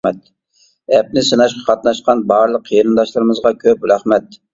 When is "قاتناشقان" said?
1.67-2.23